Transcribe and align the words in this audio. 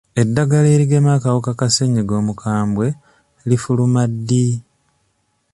Eddagala 0.21 0.67
erigema 0.75 1.09
akawuka 1.17 1.51
ka 1.59 1.67
ssenyiga 1.69 2.13
omukambwe 2.21 2.87
lifuluma 3.49 4.01
ddi? 4.11 4.47